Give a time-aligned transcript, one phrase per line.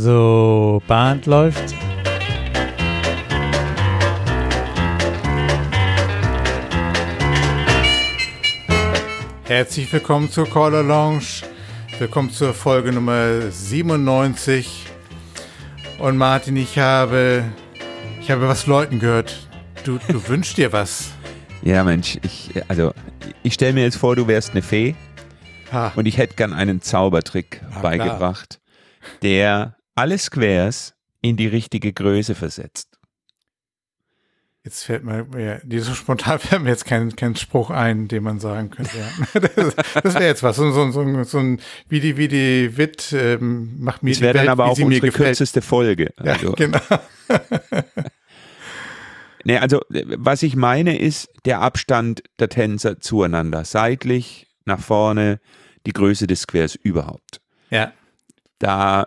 [0.00, 1.74] So, Band läuft.
[9.42, 11.42] Herzlich willkommen zur Caller Lounge.
[11.98, 14.86] Willkommen zur Folge Nummer 97.
[15.98, 17.42] Und Martin, ich habe,
[18.20, 19.48] ich habe was Leuten gehört.
[19.82, 21.10] Du, du wünschst dir was.
[21.62, 22.94] Ja, Mensch, ich, also,
[23.42, 24.94] ich stelle mir jetzt vor, du wärst eine Fee.
[25.72, 25.92] Ha.
[25.96, 28.60] Und ich hätte gern einen Zaubertrick ja, beigebracht,
[29.00, 29.18] klar.
[29.22, 32.98] der alle Squares in die richtige Größe versetzt.
[34.64, 38.38] Jetzt fällt mir, ja, so spontan fällt mir jetzt kein, kein Spruch ein, den man
[38.38, 38.96] sagen könnte.
[38.96, 39.40] Ja.
[39.56, 43.12] Das, das wäre jetzt was, so, so, so, so ein, wie die, wie die Witt,
[43.12, 46.12] ähm, macht mir das wäre dann aber auch unsere kürzeste Folge.
[46.16, 46.48] Also.
[46.48, 46.80] Ja, genau.
[49.44, 53.64] nee, also, was ich meine ist der Abstand der Tänzer zueinander.
[53.64, 55.40] Seitlich, nach vorne,
[55.86, 57.40] die Größe des Squares überhaupt.
[57.70, 57.92] Ja.
[58.58, 59.06] Da,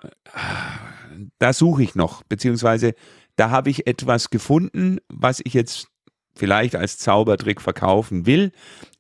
[1.39, 2.93] da suche ich noch, beziehungsweise
[3.35, 5.87] da habe ich etwas gefunden, was ich jetzt
[6.35, 8.51] vielleicht als Zaubertrick verkaufen will,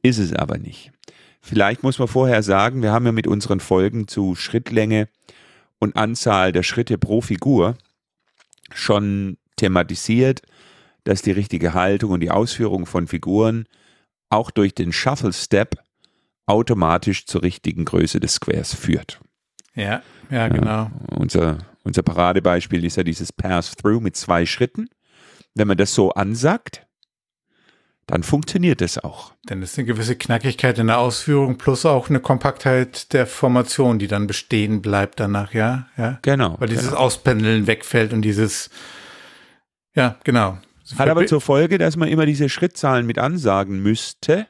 [0.01, 0.91] ist es aber nicht.
[1.41, 5.07] Vielleicht muss man vorher sagen, wir haben ja mit unseren Folgen zu Schrittlänge
[5.79, 7.77] und Anzahl der Schritte pro Figur
[8.73, 10.43] schon thematisiert,
[11.03, 13.65] dass die richtige Haltung und die Ausführung von Figuren
[14.29, 15.75] auch durch den Shuffle Step
[16.45, 19.19] automatisch zur richtigen Größe des Squares führt.
[19.75, 20.69] Ja, ja, genau.
[20.69, 24.89] Ja, unser, unser Paradebeispiel ist ja dieses Pass-Through mit zwei Schritten.
[25.55, 26.85] Wenn man das so ansagt,
[28.07, 29.33] dann funktioniert es auch.
[29.45, 34.07] Dann ist eine gewisse Knackigkeit in der Ausführung plus auch eine Kompaktheit der Formation, die
[34.07, 35.87] dann bestehen bleibt danach, ja?
[35.97, 36.19] ja?
[36.21, 36.55] Genau.
[36.59, 36.99] Weil dieses genau.
[36.99, 38.69] Auspendeln wegfällt und dieses,
[39.95, 40.57] ja, genau.
[40.97, 44.47] Hat aber zur Folge, dass man immer diese Schrittzahlen mit ansagen müsste.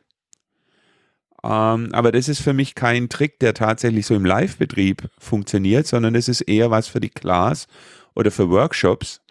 [1.44, 6.14] Ähm, aber das ist für mich kein Trick, der tatsächlich so im Live-Betrieb funktioniert, sondern
[6.14, 7.67] das ist eher was für die Class
[8.15, 9.21] oder für Workshops.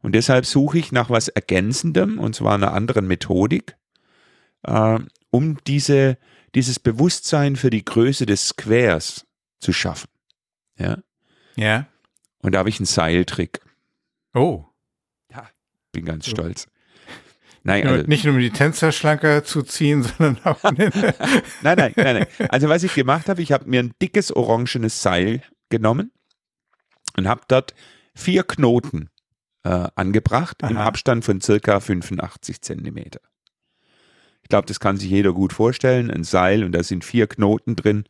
[0.00, 3.76] Und deshalb suche ich nach was Ergänzendem, und zwar einer anderen Methodik,
[4.62, 4.98] äh,
[5.30, 6.18] um diese,
[6.54, 9.26] dieses Bewusstsein für die Größe des Squares
[9.60, 10.08] zu schaffen.
[10.78, 10.98] Ja.
[11.56, 11.86] Ja.
[12.40, 13.60] Und da habe ich einen Seiltrick.
[14.34, 14.64] Oh.
[15.32, 15.48] Ja,
[15.92, 16.30] bin ganz so.
[16.32, 16.68] stolz.
[17.64, 20.62] Nein, also, nicht nur um die Tänzer schlanker zu ziehen, sondern auch.
[20.72, 20.90] nein,
[21.62, 22.26] nein, nein, nein.
[22.48, 26.12] Also was ich gemacht habe, ich habe mir ein dickes orangenes Seil genommen
[27.16, 27.74] und habe dort
[28.14, 29.10] vier Knoten
[29.64, 30.70] äh, angebracht Aha.
[30.70, 33.20] im Abstand von circa 85 Zentimeter.
[34.42, 36.10] Ich glaube, das kann sich jeder gut vorstellen.
[36.10, 38.04] Ein Seil und da sind vier Knoten drin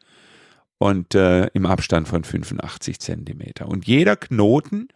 [0.78, 3.66] und äh, im Abstand von 85 Zentimeter.
[3.66, 4.88] Und jeder Knoten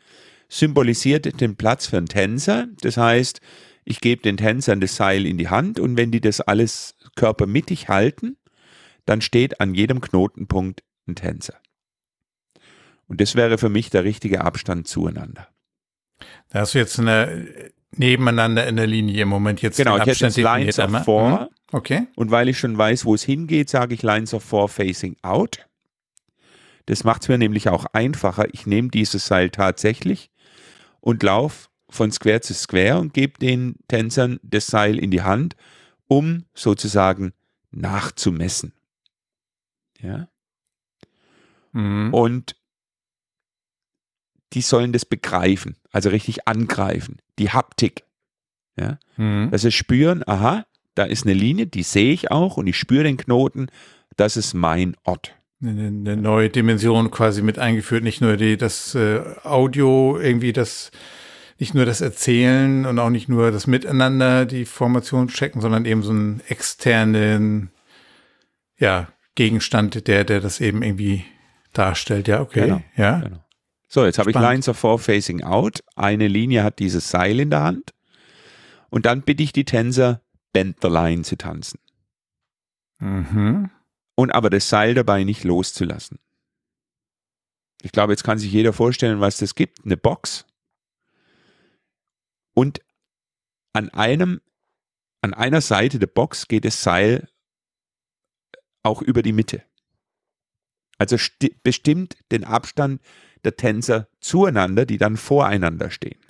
[0.49, 2.69] symbolisiert den Platz für einen Tänzer.
[2.81, 3.41] Das heißt,
[3.85, 7.89] ich gebe den Tänzern das Seil in die Hand und wenn die das alles körpermittig
[7.89, 8.37] halten,
[9.05, 11.55] dann steht an jedem Knotenpunkt ein Tänzer.
[13.09, 15.49] Und das wäre für mich der richtige Abstand zueinander.
[16.51, 20.25] Da hast du jetzt eine nebeneinander in der Linie im Moment jetzt genau, ich hätte
[20.25, 21.41] jetzt Lines of Four.
[21.41, 21.49] Mhm.
[21.73, 22.07] Okay.
[22.17, 25.67] Und weil ich schon weiß, wo es hingeht, sage ich Lines of Four facing out.
[26.87, 28.47] Das macht es mir nämlich auch einfacher.
[28.53, 30.31] Ich nehme dieses Seil tatsächlich
[31.01, 35.57] und laufe von Square zu Square und gebe den Tänzern das Seil in die Hand,
[36.09, 37.33] um sozusagen
[37.71, 38.73] nachzumessen.
[40.01, 40.29] Ja.
[41.73, 42.13] Mhm.
[42.13, 42.57] Und
[44.53, 48.05] die sollen das begreifen, also richtig angreifen, die Haptik.
[48.79, 48.99] Ja.
[49.17, 49.51] Mhm.
[49.51, 53.05] Dass sie spüren, aha, da ist eine Linie, die sehe ich auch und ich spüre
[53.05, 53.69] den Knoten,
[54.17, 55.35] das ist mein Ort.
[55.63, 60.91] Eine, eine neue Dimension quasi mit eingeführt, nicht nur die, das äh, Audio, irgendwie das
[61.59, 66.03] nicht nur das Erzählen und auch nicht nur das Miteinander die Formation checken, sondern eben
[66.03, 67.71] so einen externen,
[68.79, 71.25] ja, Gegenstand, der, der das eben irgendwie
[71.73, 72.29] darstellt.
[72.29, 72.67] Ja, okay.
[72.67, 73.21] Genau, ja.
[73.21, 73.45] Genau.
[73.89, 75.81] So, jetzt habe ich Lines of Four Facing Out.
[75.97, 77.91] Eine Linie hat dieses Seil in der Hand.
[78.91, 81.79] Und dann bitte ich die Tänzer, Bend the Line zu tanzen.
[82.99, 83.71] Mhm.
[84.15, 86.19] Und aber das Seil dabei nicht loszulassen.
[87.83, 89.85] Ich glaube, jetzt kann sich jeder vorstellen, was das gibt.
[89.85, 90.47] Eine Box
[92.55, 92.81] und
[93.73, 94.41] an einem,
[95.21, 97.29] an einer Seite der Box geht das Seil
[98.83, 99.63] auch über die Mitte.
[100.99, 101.17] Also
[101.63, 103.01] bestimmt den Abstand
[103.45, 106.21] der Tänzer zueinander, die dann voreinander stehen.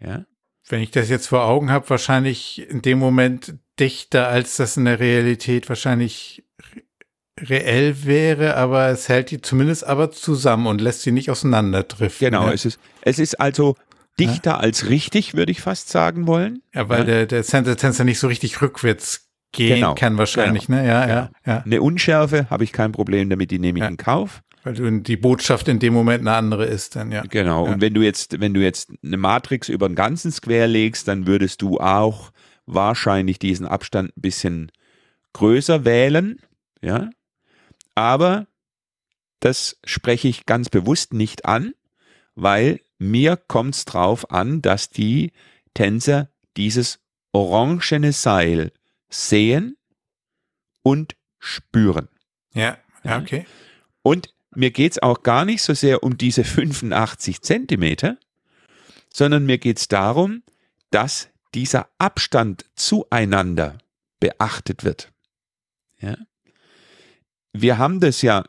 [0.00, 0.24] Ja?
[0.68, 4.84] Wenn ich das jetzt vor Augen habe, wahrscheinlich in dem Moment dichter, als das in
[4.84, 6.44] der Realität wahrscheinlich
[7.40, 12.30] reell wäre, aber es hält die zumindest aber zusammen und lässt sie nicht auseinanderdriften.
[12.30, 12.52] Genau, ja?
[12.52, 13.76] es, ist, es ist also
[14.18, 14.56] dichter ja?
[14.58, 16.62] als richtig, würde ich fast sagen wollen.
[16.74, 17.04] Ja, weil ja?
[17.04, 20.88] der, der Center Tänzer nicht so richtig rückwärts gehen genau, kann wahrscheinlich, genau, ne?
[20.88, 21.14] Ja, genau.
[21.14, 21.62] ja, ja.
[21.64, 23.88] Eine Unschärfe habe ich kein Problem damit, die nehme ich ja.
[23.88, 24.42] in Kauf.
[24.64, 27.22] Weil die Botschaft in dem Moment eine andere ist, dann ja.
[27.22, 27.66] Genau.
[27.66, 27.72] Ja.
[27.72, 31.26] Und wenn du jetzt, wenn du jetzt eine Matrix über den ganzen Square legst, dann
[31.26, 32.32] würdest du auch
[32.66, 34.72] wahrscheinlich diesen Abstand ein bisschen
[35.32, 36.40] größer wählen,
[36.82, 37.08] ja.
[37.94, 38.46] Aber
[39.40, 41.72] das spreche ich ganz bewusst nicht an,
[42.34, 45.32] weil mir kommt es drauf an, dass die
[45.74, 47.00] Tänzer dieses
[47.32, 48.72] orangene Seil
[49.08, 49.76] sehen
[50.82, 52.08] und spüren.
[52.54, 53.46] Ja, ja, okay.
[54.02, 58.18] Und mir geht es auch gar nicht so sehr um diese 85 Zentimeter,
[59.12, 60.42] sondern mir geht es darum,
[60.90, 63.78] dass dieser Abstand zueinander
[64.20, 65.12] beachtet wird.
[66.00, 66.16] Ja?
[67.52, 68.44] Wir haben das ja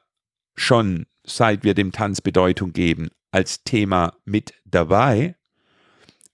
[0.56, 5.36] schon, seit wir dem Tanz Bedeutung geben, als Thema mit dabei.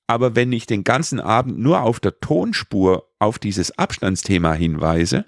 [0.07, 5.25] Aber wenn ich den ganzen Abend nur auf der Tonspur auf dieses Abstandsthema hinweise,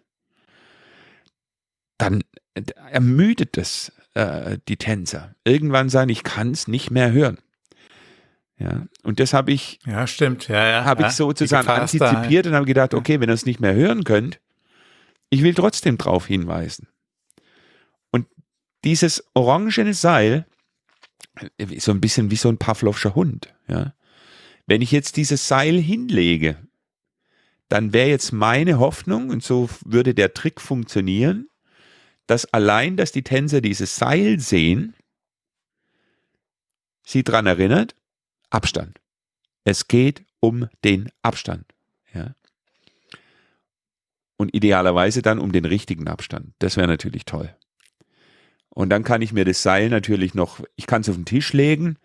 [1.97, 2.23] dann
[2.91, 5.35] ermüdet es äh, die Tänzer.
[5.43, 7.39] Irgendwann sagen, ich kann es nicht mehr hören.
[8.59, 10.47] Ja, und das habe ich, Ja, stimmt.
[10.47, 10.85] Ja, ja.
[10.85, 11.09] habe ja.
[11.09, 12.09] ich sozusagen ist da.
[12.09, 14.39] antizipiert und habe gedacht, okay, wenn ihr es nicht mehr hören könnt,
[15.29, 16.87] ich will trotzdem drauf hinweisen.
[18.11, 18.27] Und
[18.83, 20.56] dieses orangene Seil äh,
[21.77, 23.53] so ein bisschen wie so ein Pavlovscher Hund.
[23.67, 23.93] Ja.
[24.65, 26.57] Wenn ich jetzt dieses Seil hinlege,
[27.69, 31.49] dann wäre jetzt meine Hoffnung, und so würde der Trick funktionieren,
[32.25, 34.93] dass allein, dass die Tänzer dieses Seil sehen,
[37.05, 37.95] sie daran erinnert,
[38.49, 38.99] Abstand.
[39.63, 41.65] Es geht um den Abstand.
[42.13, 42.35] Ja.
[44.37, 46.53] Und idealerweise dann um den richtigen Abstand.
[46.59, 47.55] Das wäre natürlich toll.
[48.77, 51.51] Und dann kann ich mir das Seil natürlich noch, ich kann es auf den Tisch
[51.51, 51.97] legen,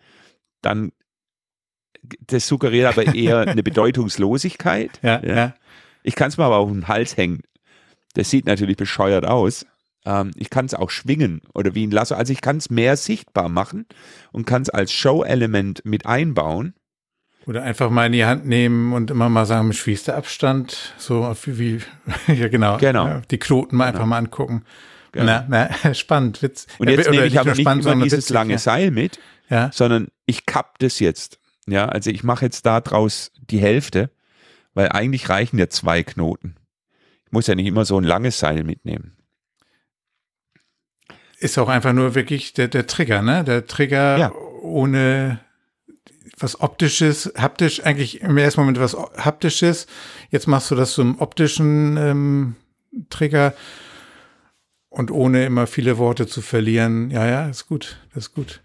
[0.63, 0.93] dann,
[2.27, 4.99] das suggeriert aber eher eine Bedeutungslosigkeit.
[5.03, 5.35] Ja, Ja.
[5.37, 5.55] ja.
[6.03, 7.43] Ich kann es mir aber auf den Hals hängen.
[8.15, 9.67] Das sieht natürlich bescheuert aus.
[10.07, 12.15] Ähm, ich kann es auch schwingen oder wie ein Lasso.
[12.15, 13.85] Also ich kann es mehr sichtbar machen
[14.33, 16.73] und kann es als Show-Element mit einbauen.
[17.45, 20.95] Oder einfach mal in die Hand nehmen und immer mal sagen, wie ist der Abstand?
[20.97, 21.83] So wie, wie
[22.33, 22.79] ja genau.
[22.79, 23.07] Genau.
[23.09, 24.65] Ja, die Knoten mal einfach mal angucken.
[25.15, 26.67] Na, na, spannend, Witz.
[26.79, 28.59] Und jetzt nehme ich aber nicht spannend, immer dieses witzig, lange ja.
[28.59, 29.19] Seil mit,
[29.51, 31.39] Ja, sondern ich kapp das jetzt.
[31.67, 34.11] Ja, also ich mache jetzt da draus die Hälfte,
[34.75, 36.57] weil eigentlich reichen ja zwei Knoten.
[37.27, 39.17] Ich muss ja nicht immer so ein langes Seil mitnehmen.
[41.39, 43.43] ist auch einfach nur wirklich der, der Trigger, ne?
[43.45, 44.33] Der Trigger Ja.
[44.63, 45.41] ohne
[46.39, 49.87] was optisches, haptisch, eigentlich im ersten Moment was haptisches.
[50.31, 52.57] Jetzt machst du das zum optischen ähm,
[53.11, 53.55] Trigger
[54.93, 57.11] und ohne immer viele Worte zu verlieren.
[57.11, 58.63] Ja, ja, ist gut, das ist gut.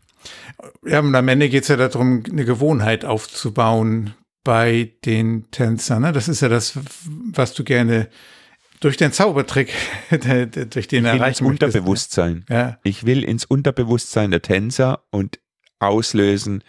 [0.86, 4.14] Ja, und am Ende geht's ja darum, eine Gewohnheit aufzubauen
[4.44, 6.02] bei den Tänzern.
[6.02, 6.12] Ne?
[6.12, 6.78] Das ist ja das,
[7.32, 8.10] was du gerne
[8.80, 9.74] durch den Zaubertrick,
[10.10, 11.42] durch den Ich will ins möchtest.
[11.42, 12.46] Unterbewusstsein.
[12.50, 15.40] Ja, Ich will ins Unterbewusstsein der Tänzer und
[15.80, 16.64] auslösen,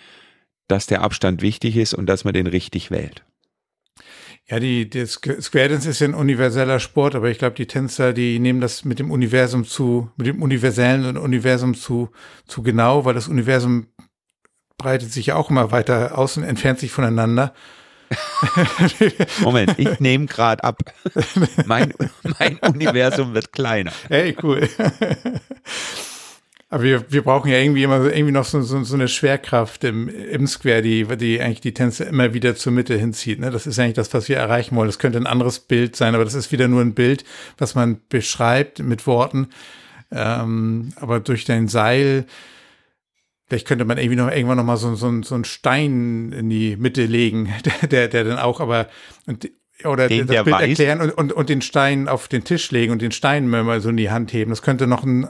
[0.69, 3.25] dass der Abstand wichtig ist und dass man den richtig wählt.
[4.47, 8.15] Ja, die, das Square Dance ist ja ein universeller Sport, aber ich glaube, die Tänzer,
[8.15, 12.11] die nehmen das mit dem Universum zu, mit dem universellen und Universum zu,
[12.47, 13.89] zu genau, weil das Universum
[14.79, 17.53] breitet sich ja auch immer weiter aus und entfernt sich voneinander.
[19.41, 20.79] Moment, ich nehme gerade ab.
[21.67, 21.93] Mein,
[22.39, 23.93] mein Universum wird kleiner.
[24.09, 24.67] Hey, cool.
[26.71, 29.85] Aber wir, wir brauchen ja irgendwie immer so- irgendwie noch so, so, so eine Schwerkraft
[29.85, 33.41] im, im Square, die, die eigentlich die Tänzer immer wieder zur Mitte hinzieht.
[33.41, 33.51] Ne?
[33.51, 34.89] Das ist eigentlich das, was wir erreichen wollen.
[34.89, 37.25] Das könnte ein anderes Bild sein, aber das ist wieder nur ein Bild,
[37.57, 39.49] was man beschreibt mit Worten.
[40.11, 42.27] Ähm, aber durch dein Seil,
[43.47, 46.77] vielleicht könnte man irgendwie noch irgendwann noch mal so, so, so einen Stein in die
[46.77, 47.49] Mitte legen,
[47.83, 48.89] der, der, der dann auch aber
[49.27, 49.51] und,
[49.85, 50.69] oder Den, das Bild weiß.
[50.71, 53.91] erklären und, und, und den Stein auf den Tisch legen und den Stein mal so
[53.91, 54.51] in die Hand heben.
[54.51, 55.29] Das könnte noch ein,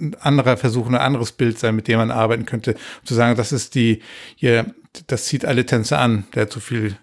[0.00, 2.74] ein anderer Versuch, ein anderes Bild sein, mit dem man arbeiten könnte.
[3.04, 4.02] Zu sagen, das ist die,
[4.36, 4.74] hier,
[5.06, 6.96] das zieht alle Tänzer an, der hat zu viel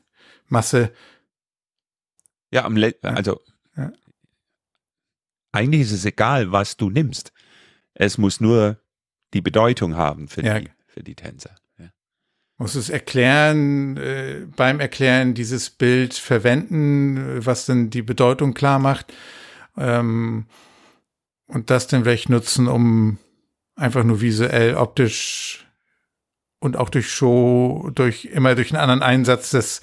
[0.48, 0.92] Masse.
[2.52, 3.42] Ja, am Le also
[3.76, 3.92] Ja.
[5.52, 7.32] eigentlich ist es egal, was du nimmst.
[7.94, 8.80] Es muss nur
[9.34, 10.60] die Bedeutung haben für, Ja.
[10.60, 11.56] die, für die Tänzer.
[11.78, 11.90] Ja.
[12.58, 19.14] Muss es erklären, äh, beim Erklären dieses Bild verwenden, was denn die Bedeutung klar macht.
[19.78, 20.46] Ähm,
[21.48, 23.18] und das dann vielleicht nutzen, um
[23.76, 25.66] einfach nur visuell, optisch
[26.60, 29.82] und auch durch Show, durch immer durch einen anderen Einsatz des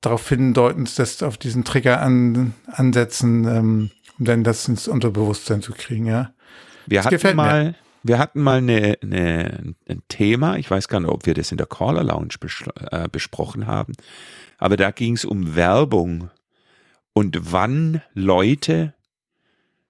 [0.00, 5.72] darauf hindeutens, das auf diesen Trigger an, ansetzen, ähm, um dann das ins Unterbewusstsein zu
[5.72, 6.32] kriegen, ja.
[6.86, 7.42] Wir Das hatten gefällt mir.
[7.42, 7.74] mal,
[8.04, 11.58] wir hatten mal eine, eine, ein Thema, ich weiß gar nicht, ob wir das in
[11.58, 13.94] der Caller Lounge besch äh, besprochen haben,
[14.58, 16.30] aber da ging es um Werbung
[17.12, 18.94] und wann Leute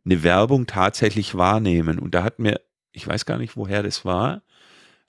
[0.06, 1.98] eine Werbung tatsächlich wahrnehmen.
[1.98, 2.60] Und da hat mir
[2.96, 4.42] ich weiß gar nicht, woher das war,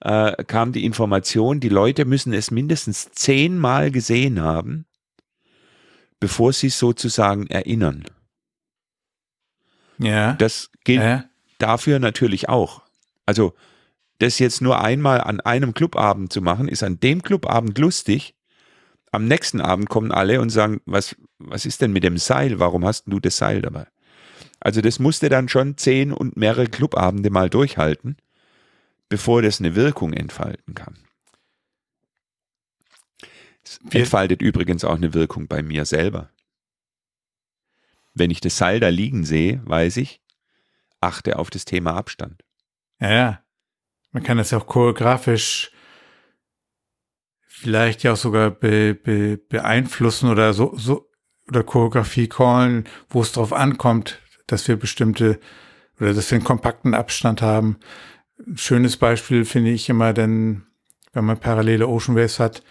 [0.01, 4.85] äh, kam die Information, die Leute müssen es mindestens zehnmal gesehen haben,
[6.19, 8.03] bevor sie es sozusagen erinnern.
[9.99, 10.33] Ja.
[10.33, 11.23] Das gilt ja.
[11.59, 12.83] dafür natürlich auch.
[13.25, 13.53] Also
[14.19, 18.35] das jetzt nur einmal an einem Clubabend zu machen, ist an dem Clubabend lustig.
[19.11, 22.59] Am nächsten Abend kommen alle und sagen, was, was ist denn mit dem Seil?
[22.59, 23.87] Warum hast du das Seil dabei?
[24.59, 28.17] Also das musste dann schon zehn und mehrere Clubabende mal durchhalten,
[29.09, 30.97] bevor das eine Wirkung entfalten kann.
[33.63, 36.29] Es entfaltet übrigens auch eine Wirkung bei mir selber.
[38.13, 40.21] Wenn ich das Seil da liegen sehe, weiß ich,
[41.01, 42.43] achte auf das Thema Abstand.
[42.99, 43.43] Ja, ja.
[44.11, 45.71] Man kann das ja auch choreografisch
[47.57, 51.09] vielleicht ja auch sogar be, be, beeinflussen oder so, so
[51.47, 55.39] oder Choreografie callen, wo es drauf ankommt, dass wir bestimmte
[55.99, 57.77] oder dass wir einen kompakten Abstand haben.
[58.45, 60.63] Ein schönes Beispiel finde ich immer, denn
[61.13, 62.63] wenn man parallele Ocean Waves hat,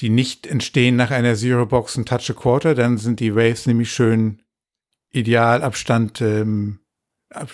[0.00, 3.66] die nicht entstehen nach einer Zero Box und Touch a Quarter, dann sind die Waves
[3.66, 4.42] nämlich schön
[5.10, 6.22] Idealabstand.
[6.22, 6.80] Ähm,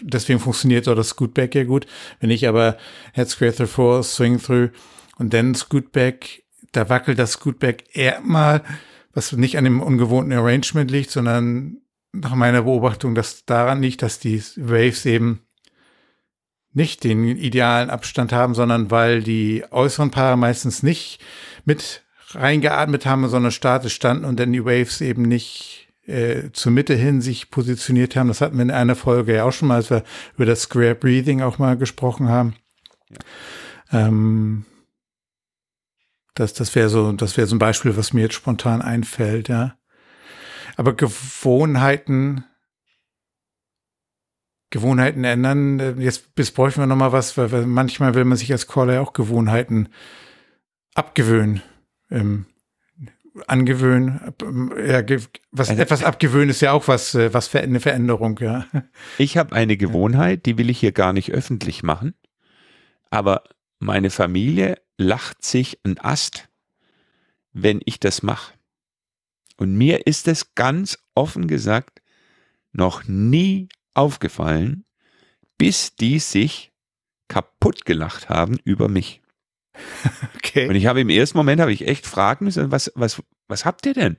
[0.00, 1.86] deswegen funktioniert auch das Scootback ja gut.
[2.20, 2.76] Wenn ich aber
[3.14, 4.70] Head Square Through Four, Swing Through
[5.18, 8.62] und dann Scootback, da wackelt das Scootback eher mal,
[9.12, 11.78] was nicht an dem ungewohnten Arrangement liegt, sondern
[12.20, 15.40] nach meiner Beobachtung, dass daran liegt, dass die Waves eben
[16.72, 21.20] nicht den idealen Abstand haben, sondern weil die äußeren Paare meistens nicht
[21.64, 26.94] mit reingeatmet haben, sondern statisch standen und dann die Waves eben nicht äh, zur Mitte
[26.94, 28.28] hin sich positioniert haben.
[28.28, 30.04] Das hatten wir in einer Folge ja auch schon mal, als wir
[30.34, 32.54] über das Square Breathing auch mal gesprochen haben.
[33.08, 34.06] Ja.
[34.06, 34.66] Ähm,
[36.34, 39.76] das das wäre so, das wäre so ein Beispiel, was mir jetzt spontan einfällt, ja.
[40.76, 42.44] Aber Gewohnheiten,
[44.70, 46.00] Gewohnheiten ändern.
[46.00, 49.12] Jetzt bis bräuchten wir noch mal was, weil, manchmal will man sich als Caller auch
[49.12, 49.88] Gewohnheiten
[50.94, 51.62] abgewöhnen.
[52.10, 52.46] Ähm,
[53.46, 54.20] angewöhnen,
[54.86, 55.02] ja,
[55.50, 58.66] was also, etwas abgewöhnen ist ja auch was, äh, was für eine Veränderung, ja.
[59.18, 62.14] Ich habe eine Gewohnheit, die will ich hier gar nicht öffentlich machen,
[63.10, 63.44] aber
[63.78, 66.48] meine Familie lacht sich ein Ast,
[67.52, 68.54] wenn ich das mache.
[69.56, 72.02] Und mir ist es ganz offen gesagt
[72.72, 74.84] noch nie aufgefallen,
[75.56, 76.72] bis die sich
[77.28, 79.22] kaputt gelacht haben über mich.
[80.36, 80.68] Okay.
[80.68, 83.84] Und ich habe im ersten Moment habe ich echt fragen müssen, was, was, was habt
[83.84, 84.16] ihr denn?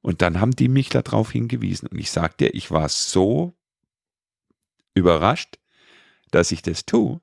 [0.00, 1.86] Und dann haben die mich darauf hingewiesen.
[1.86, 3.56] Und ich sagte, ich war so
[4.94, 5.60] überrascht,
[6.32, 7.20] dass ich das tue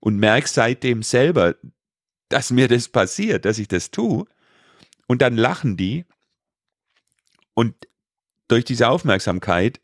[0.00, 1.56] und merke seitdem selber,
[2.28, 4.24] dass mir das passiert, dass ich das tue.
[5.06, 6.06] Und dann lachen die
[7.54, 7.74] und
[8.48, 9.80] durch diese Aufmerksamkeit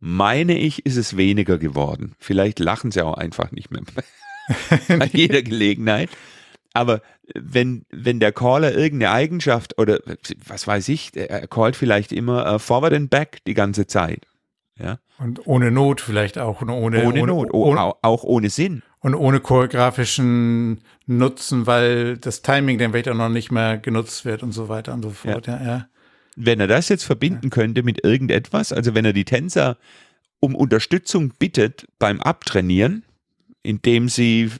[0.00, 2.16] meine ich, ist es weniger geworden.
[2.18, 3.82] Vielleicht lachen sie auch einfach nicht mehr
[4.88, 6.10] bei jeder Gelegenheit.
[6.74, 7.02] Aber
[7.34, 10.00] wenn, wenn der Caller irgendeine Eigenschaft oder
[10.46, 14.26] was weiß ich, er callt vielleicht immer uh, forward and back die ganze Zeit.
[14.76, 14.98] Ja.
[15.18, 16.62] Und ohne Not vielleicht auch.
[16.62, 18.82] Ohne, ohne, ohne Not, ohne, auch, auch ohne Sinn.
[19.00, 24.42] Und ohne choreografischen Nutzen, weil das Timing dann vielleicht auch noch nicht mehr genutzt wird
[24.42, 25.46] und so weiter und so fort.
[25.46, 25.66] Ja, ja.
[25.66, 25.86] ja
[26.36, 29.78] wenn er das jetzt verbinden könnte mit irgendetwas, also wenn er die Tänzer
[30.40, 33.04] um Unterstützung bittet beim Abtrainieren,
[33.62, 34.50] indem sie,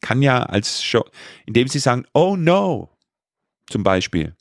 [0.00, 1.04] kann ja als Show,
[1.46, 2.90] indem sie sagen, oh no,
[3.68, 4.34] zum Beispiel,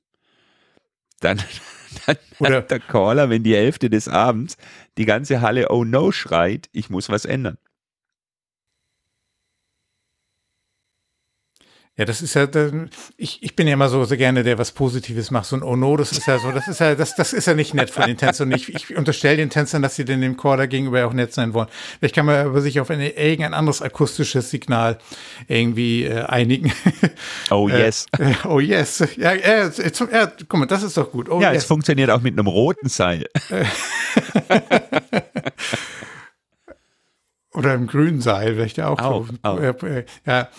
[1.22, 1.38] dann,
[2.06, 4.58] dann Oder hat der Caller, wenn die Hälfte des Abends
[4.98, 7.58] die ganze Halle oh no schreit, ich muss was ändern.
[11.98, 12.46] Ja, das ist ja,
[13.16, 15.46] ich, ich bin ja immer so, so gerne, der was Positives macht.
[15.46, 17.54] So ein Oh no, das ist ja so, das ist ja, das, das ist ja
[17.54, 18.52] nicht nett von den Tänzern.
[18.52, 21.70] Ich, ich unterstelle den Tänzern, dass sie denn dem Chor gegenüber auch nett sein wollen.
[22.00, 24.98] Vielleicht kann man aber sich auf eine, irgendein anderes akustisches Signal
[25.48, 26.74] irgendwie äh, einigen.
[27.50, 28.08] Oh äh, yes.
[28.18, 29.02] Äh, oh yes.
[29.16, 31.30] Ja, ja, zum, ja, guck mal, das ist doch gut.
[31.30, 31.64] Oh, ja, yes.
[31.64, 33.26] es funktioniert auch mit einem roten Seil.
[37.54, 39.00] Oder im grünen Seil, vielleicht auch.
[39.00, 39.62] Auch, auch.
[40.26, 40.50] Ja.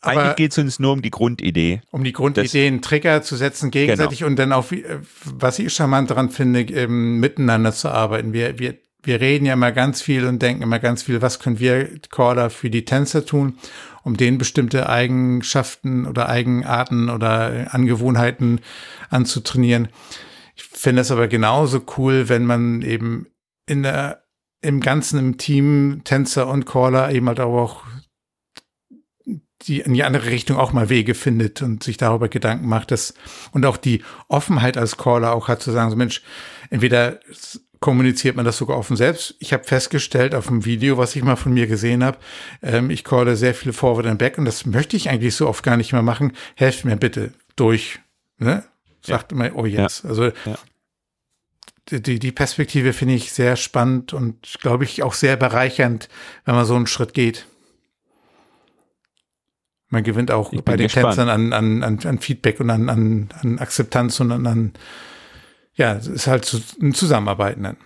[0.00, 1.80] Aber Eigentlich geht es uns nur um die Grundidee.
[1.90, 4.30] Um die Grundidee, einen Trigger zu setzen gegenseitig genau.
[4.30, 8.32] und dann auch, äh, was ich charmant daran finde, eben miteinander zu arbeiten.
[8.32, 11.58] Wir, wir, wir reden ja immer ganz viel und denken immer ganz viel, was können
[11.58, 13.58] wir Caller für die Tänzer tun,
[14.02, 18.60] um denen bestimmte Eigenschaften oder Eigenarten oder Angewohnheiten
[19.08, 19.88] anzutrainieren.
[20.54, 23.26] Ich finde es aber genauso cool, wenn man eben
[23.66, 24.24] in der,
[24.60, 27.82] im Ganzen im Team Tänzer und Caller eben halt auch
[29.62, 33.14] die in die andere Richtung auch mal Wege findet und sich darüber Gedanken macht, dass
[33.52, 36.22] und auch die Offenheit als Caller auch hat zu sagen, so Mensch,
[36.70, 37.20] entweder
[37.80, 39.34] kommuniziert man das sogar offen selbst.
[39.38, 42.18] Ich habe festgestellt auf dem Video, was ich mal von mir gesehen habe,
[42.62, 45.62] ähm, ich calle sehr viel Forward and Back und das möchte ich eigentlich so oft
[45.62, 46.32] gar nicht mehr machen.
[46.54, 48.00] Helft mir bitte durch.
[48.38, 48.64] Ne?
[49.02, 49.36] Sagt ja.
[49.36, 50.04] immer, oh jetzt.
[50.04, 50.10] Ja.
[50.10, 50.58] Also ja.
[51.90, 56.08] die, die Perspektive finde ich sehr spannend und glaube ich auch sehr bereichernd,
[56.44, 57.46] wenn man so einen Schritt geht.
[59.96, 61.16] Man gewinnt auch bei den gespannt.
[61.16, 64.72] Tänzern an, an, an, an Feedback und an, an, an Akzeptanz und an, an
[65.72, 67.78] ja, es ist halt zu, ein Zusammenarbeiten dann.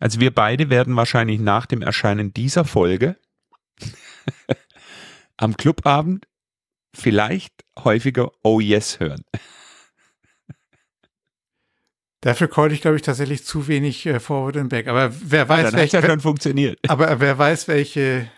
[0.00, 3.14] Also wir beide werden wahrscheinlich nach dem Erscheinen dieser Folge
[5.36, 6.26] am Clubabend
[6.92, 9.22] vielleicht häufiger Oh Yes hören.
[12.22, 14.88] Dafür call ich, glaube ich, tatsächlich zu wenig äh, Forward and Back.
[14.88, 16.80] Aber wer weiß, ja, welche, ja schon funktioniert.
[16.88, 18.28] Aber wer weiß, welche,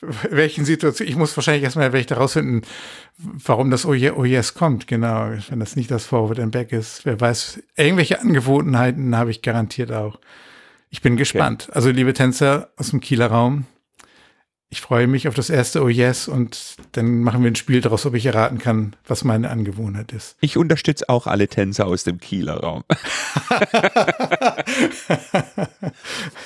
[0.00, 1.10] welchen Situationen.
[1.10, 2.62] Ich muss wahrscheinlich erstmal welche herausfinden,
[3.18, 4.86] warum das oh, oh yes kommt.
[4.86, 7.04] Genau, wenn das nicht das Forward and Back ist.
[7.04, 10.18] Wer weiß, irgendwelche Angewohnheiten habe ich garantiert auch.
[10.90, 11.64] Ich bin gespannt.
[11.64, 11.72] Okay.
[11.74, 13.66] Also, liebe Tänzer aus dem Kieler Raum,
[14.68, 18.04] ich freue mich auf das erste Oh Yes und dann machen wir ein Spiel daraus,
[18.04, 20.36] ob ich erraten kann, was meine Angewohnheit ist.
[20.40, 22.82] Ich unterstütze auch alle Tänzer aus dem Kieler Raum.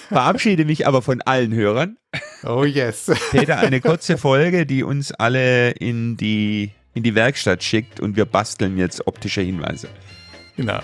[0.08, 1.96] Verabschiede mich aber von allen Hörern.
[2.44, 3.10] Oh yes.
[3.30, 8.26] Peter, eine kurze Folge, die uns alle in die, in die Werkstatt schickt und wir
[8.26, 9.88] basteln jetzt optische Hinweise.
[10.56, 10.80] Genau.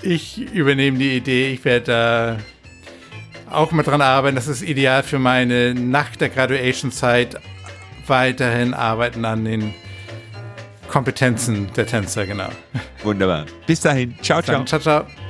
[0.00, 2.38] Ich übernehme die Idee, ich werde da
[3.50, 4.36] auch mal dran arbeiten.
[4.36, 7.36] Das ist ideal für meine nach der Graduation-Zeit
[8.06, 9.74] weiterhin arbeiten an den
[10.88, 12.48] Kompetenzen der Tänzer, genau.
[13.02, 13.46] Wunderbar.
[13.66, 14.14] Bis dahin.
[14.22, 14.64] Ciao, ciao.
[14.64, 15.27] Ciao, ciao.